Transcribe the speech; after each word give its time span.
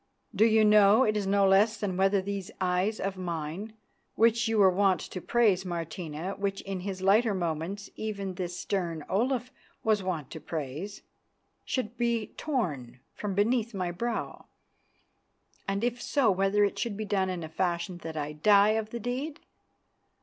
Do 0.35 0.45
you 0.45 0.65
know 0.65 1.03
it 1.03 1.15
is 1.15 1.27
no 1.27 1.47
less 1.47 1.77
than 1.77 1.95
whether 1.95 2.23
these 2.23 2.49
eyes 2.59 2.99
of 2.99 3.17
mine, 3.17 3.73
which 4.15 4.47
you 4.47 4.57
were 4.57 4.71
wont 4.71 4.99
to 5.01 5.21
praise, 5.21 5.63
Martina, 5.63 6.31
which 6.39 6.61
in 6.61 6.79
his 6.79 7.03
lighter 7.03 7.35
moments 7.35 7.87
even 7.95 8.33
this 8.33 8.57
stern 8.59 9.05
Olaf 9.07 9.51
was 9.83 10.01
wont 10.01 10.31
to 10.31 10.39
praise, 10.39 11.03
should 11.65 11.97
be 11.97 12.33
torn 12.35 12.99
from 13.13 13.35
beneath 13.35 13.75
my 13.75 13.91
brow, 13.91 14.47
and 15.67 15.83
if 15.83 16.01
so, 16.01 16.31
whether 16.31 16.63
it 16.63 16.79
should 16.79 16.97
be 16.97 17.05
done 17.05 17.29
in 17.29 17.43
such 17.43 17.51
a 17.51 17.53
fashion 17.53 17.99
that 17.99 18.17
I 18.17 18.31
die 18.31 18.69
of 18.69 18.89
the 18.89 18.99
deed? 18.99 19.39